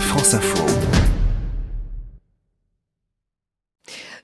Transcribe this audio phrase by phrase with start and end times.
[0.00, 0.95] France Info.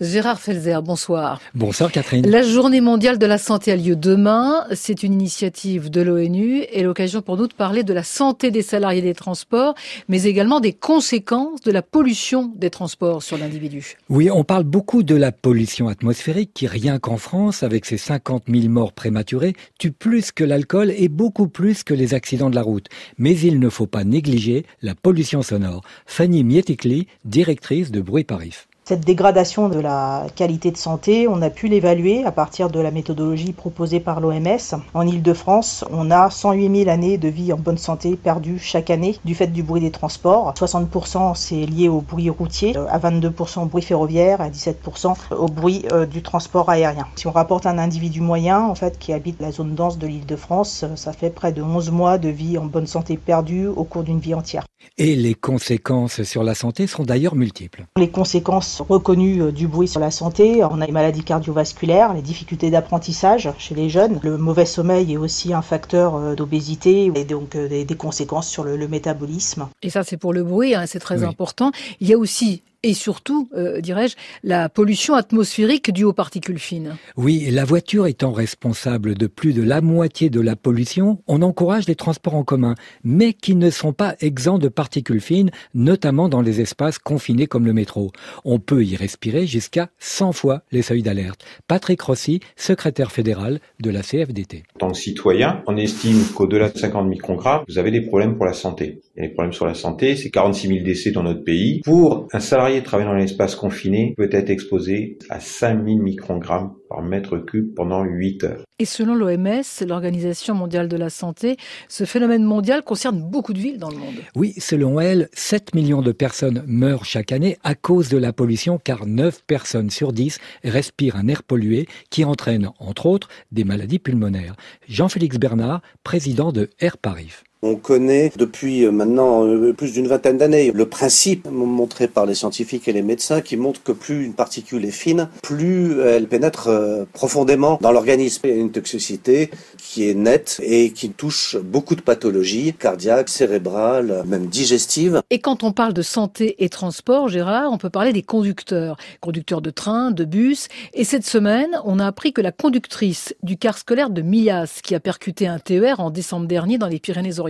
[0.00, 1.40] Gérard Felzer, bonsoir.
[1.56, 2.24] Bonsoir Catherine.
[2.24, 4.64] La journée mondiale de la santé a lieu demain.
[4.72, 8.62] C'est une initiative de l'ONU et l'occasion pour nous de parler de la santé des
[8.62, 9.74] salariés des transports,
[10.06, 13.96] mais également des conséquences de la pollution des transports sur l'individu.
[14.08, 18.44] Oui, on parle beaucoup de la pollution atmosphérique qui, rien qu'en France, avec ses 50
[18.48, 22.62] 000 morts prématurés, tue plus que l'alcool et beaucoup plus que les accidents de la
[22.62, 22.86] route.
[23.18, 25.82] Mais il ne faut pas négliger la pollution sonore.
[26.06, 28.54] Fanny Mietikli, directrice de Bruit Paris.
[28.88, 32.90] Cette dégradation de la qualité de santé, on a pu l'évaluer à partir de la
[32.90, 34.80] méthodologie proposée par l'OMS.
[34.94, 39.18] En Ile-de-France, on a 108 000 années de vie en bonne santé perdues chaque année
[39.26, 40.54] du fait du bruit des transports.
[40.54, 45.84] 60% c'est lié au bruit routier, à 22% au bruit ferroviaire, à 17% au bruit
[45.92, 47.06] euh, du transport aérien.
[47.16, 50.86] Si on rapporte un individu moyen, en fait, qui habite la zone dense de l'Île-de-France,
[50.94, 54.18] ça fait près de 11 mois de vie en bonne santé perdue au cours d'une
[54.18, 54.64] vie entière.
[54.96, 57.84] Et les conséquences sur la santé sont d'ailleurs multiples.
[57.98, 62.22] Les conséquences reconnues euh, du bruit sur la santé, on a les maladies cardiovasculaires, les
[62.22, 67.24] difficultés d'apprentissage chez les jeunes, le mauvais sommeil est aussi un facteur euh, d'obésité et
[67.24, 69.68] donc euh, des, conséquences sur le, métabolisme.
[69.82, 71.72] Et ça c'est pour le bruit, hein, c'est très important.
[72.00, 76.96] Il y a aussi et surtout, euh, dirais-je, la pollution atmosphérique due aux particules fines.
[77.16, 81.88] Oui, la voiture étant responsable de plus de la moitié de la pollution, on encourage
[81.88, 86.40] les transports en commun, mais qui ne sont pas exempts de particules fines, notamment dans
[86.40, 88.12] les espaces confinés comme le métro.
[88.44, 91.44] On peut y respirer jusqu'à 100 fois les seuils d'alerte.
[91.66, 94.62] Patrick Rossi, secrétaire fédéral de la CFDT.
[94.76, 98.46] En tant que citoyen, on estime qu'au-delà de 50 microgrammes, vous avez des problèmes pour
[98.46, 99.00] la santé.
[99.18, 101.80] Et les problèmes sur la santé, c'est 46 000 décès dans notre pays.
[101.84, 107.36] Pour un salarié travaillant dans l'espace confiné peut être exposé à 5000 microgrammes par mètre
[107.38, 108.62] cube pendant 8 heures.
[108.78, 111.56] Et selon l'OMS, l'Organisation mondiale de la santé,
[111.88, 114.14] ce phénomène mondial concerne beaucoup de villes dans le monde.
[114.36, 118.78] Oui, selon elle, 7 millions de personnes meurent chaque année à cause de la pollution
[118.78, 123.98] car 9 personnes sur 10 respirent un air pollué qui entraîne, entre autres, des maladies
[123.98, 124.54] pulmonaires.
[124.88, 127.32] Jean-Félix Bernard, président de Air Paris.
[127.60, 132.36] On connaît depuis euh, maintenant euh, plus d'une vingtaine d'années le principe montré par les
[132.36, 136.68] scientifiques et les médecins qui montre que plus une particule est fine, plus elle pénètre
[136.68, 138.42] euh, profondément dans l'organisme.
[138.44, 143.28] Il y a une toxicité qui est nette et qui touche beaucoup de pathologies cardiaques,
[143.28, 145.20] cérébrales, même digestives.
[145.30, 149.62] Et quand on parle de santé et transport, Gérard, on peut parler des conducteurs, conducteurs
[149.62, 150.68] de train, de bus.
[150.94, 154.94] Et cette semaine, on a appris que la conductrice du car scolaire de Millas, qui
[154.94, 157.47] a percuté un TER en décembre dernier dans les Pyrénées-Orientales,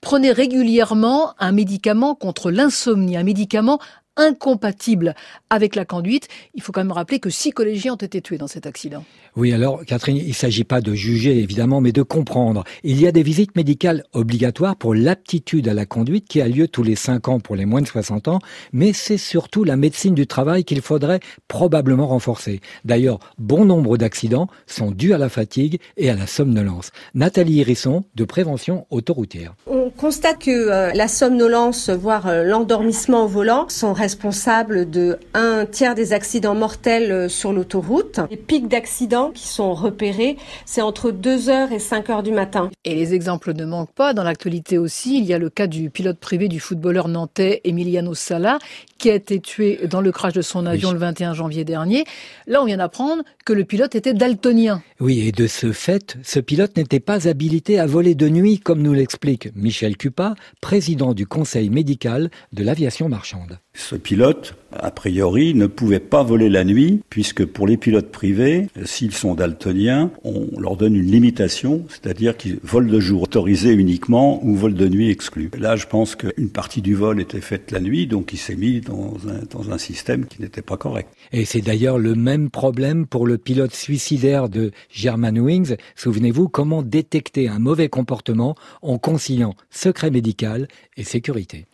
[0.00, 3.80] prenait régulièrement un médicament contre l'insomnie, un médicament
[4.16, 5.14] incompatible
[5.50, 6.28] avec la conduite.
[6.54, 9.04] Il faut quand même rappeler que six collégiens ont été tués dans cet accident.
[9.36, 12.64] Oui, alors Catherine, il ne s'agit pas de juger évidemment, mais de comprendre.
[12.84, 16.68] Il y a des visites médicales obligatoires pour l'aptitude à la conduite qui a lieu
[16.68, 18.38] tous les cinq ans pour les moins de 60 ans,
[18.72, 22.60] mais c'est surtout la médecine du travail qu'il faudrait probablement renforcer.
[22.84, 26.90] D'ailleurs, bon nombre d'accidents sont dus à la fatigue et à la somnolence.
[27.14, 29.54] Nathalie Hérisson, de Prévention autoroutière.
[29.66, 35.64] On constate que euh, la somnolence, voire euh, l'endormissement au volant, sont responsables de un
[35.64, 38.18] tiers des accidents mortels euh, sur l'autoroute.
[38.32, 40.36] Les pics d'accidents qui sont repérés,
[40.66, 42.68] c'est entre 2h et 5h du matin.
[42.84, 44.12] Et les exemples ne manquent pas.
[44.12, 48.14] Dans l'actualité aussi, il y a le cas du pilote privé du footballeur nantais Emiliano
[48.14, 48.58] Sala,
[49.02, 52.04] qui a été tué dans le crash de son avion le 21 janvier dernier.
[52.46, 54.80] Là, on vient d'apprendre que le pilote était daltonien.
[55.00, 58.80] Oui, et de ce fait, ce pilote n'était pas habilité à voler de nuit, comme
[58.80, 63.58] nous l'explique Michel Cupa, président du conseil médical de l'aviation marchande.
[63.74, 68.68] Ce pilote, a priori, ne pouvait pas voler la nuit, puisque pour les pilotes privés,
[68.84, 74.44] s'ils sont daltoniens, on leur donne une limitation, c'est-à-dire qu'ils volent de jour autorisé uniquement
[74.44, 75.50] ou volent de nuit exclu.
[75.58, 78.82] Là, je pense qu'une partie du vol était faite la nuit, donc il s'est mis
[78.82, 81.08] dans un, dans un système qui n'était pas correct.
[81.32, 85.76] Et c'est d'ailleurs le même problème pour le pilote suicidaire de Germanwings.
[85.96, 91.66] Souvenez-vous comment détecter un mauvais comportement en conciliant secret médical et sécurité.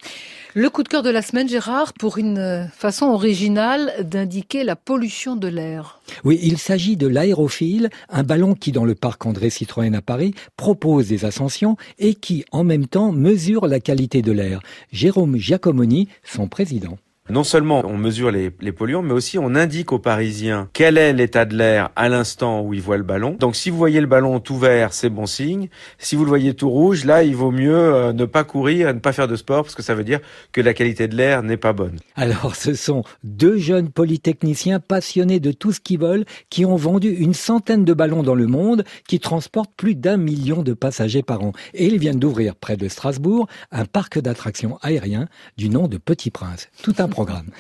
[0.54, 5.36] Le coup de cœur de la semaine, Gérard, pour une façon originale d'indiquer la pollution
[5.36, 6.00] de l'air.
[6.24, 10.34] Oui, il s'agit de l'aérophile, un ballon qui, dans le parc André Citroën à Paris,
[10.56, 14.60] propose des ascensions et qui, en même temps, mesure la qualité de l'air.
[14.90, 16.98] Jérôme Giacomoni, son président.
[17.30, 21.44] Non seulement on mesure les, polluants, mais aussi on indique aux Parisiens quel est l'état
[21.44, 23.36] de l'air à l'instant où ils voient le ballon.
[23.38, 25.68] Donc si vous voyez le ballon tout vert, c'est bon signe.
[25.98, 28.98] Si vous le voyez tout rouge, là, il vaut mieux euh, ne pas courir, ne
[28.98, 30.20] pas faire de sport, parce que ça veut dire
[30.52, 31.98] que la qualité de l'air n'est pas bonne.
[32.16, 37.10] Alors, ce sont deux jeunes polytechniciens passionnés de tout ce qu'ils veulent, qui ont vendu
[37.10, 41.42] une centaine de ballons dans le monde, qui transportent plus d'un million de passagers par
[41.42, 41.52] an.
[41.74, 46.30] Et ils viennent d'ouvrir près de Strasbourg un parc d'attractions aériens du nom de Petit
[46.30, 46.68] Prince.
[46.82, 47.50] Tout un programme.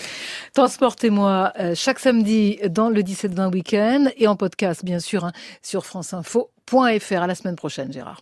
[0.54, 5.32] Transportez-moi euh, chaque samedi dans le 17-20 week-end et en podcast, bien sûr, hein,
[5.62, 7.22] sur franceinfo.fr.
[7.22, 8.20] À la semaine prochaine, Gérard.